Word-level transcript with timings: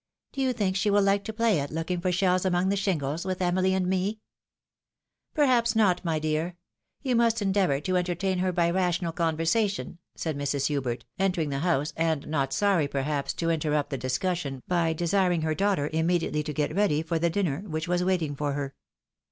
"Do 0.31 0.41
you 0.41 0.51
think 0.51 0.75
she 0.75 0.89
will 0.89 1.03
like 1.03 1.23
to 1.25 1.31
play 1.31 1.59
at 1.59 1.69
looking 1.69 2.01
for 2.01 2.11
shells 2.11 2.43
among 2.43 2.69
the 2.69 2.75
shingles, 2.75 3.23
with 3.23 3.39
Emily 3.39 3.75
and 3.75 3.85
me?"" 3.85 4.19
Perhaps, 5.35 5.75
not, 5.75 6.03
my 6.03 6.17
dear. 6.17 6.55
You 7.03 7.15
must 7.15 7.39
endeavour 7.39 7.79
to 7.81 7.97
entertain 7.97 8.39
her 8.39 8.51
by 8.51 8.71
rational 8.71 9.11
conversation," 9.11 9.99
said 10.15 10.35
Mrs. 10.35 10.65
Hubert, 10.65 11.05
entering 11.19 11.49
the 11.49 11.59
house, 11.59 11.93
and 11.95 12.25
not 12.25 12.51
sorry, 12.51 12.87
perhaps, 12.87 13.31
to 13.33 13.51
interrupt 13.51 13.91
the 13.91 13.97
discussion, 13.99 14.63
by 14.67 14.91
desiring 14.93 15.43
her 15.43 15.53
daughter 15.53 15.87
immediately 15.93 16.41
to 16.41 16.51
get 16.51 16.73
ready 16.75 17.03
for 17.03 17.17
our 17.21 17.29
dinner, 17.29 17.59
which 17.67 17.87
was 17.87 18.03
waiting 18.03 18.35
for 18.35 18.53
her. 18.53 18.73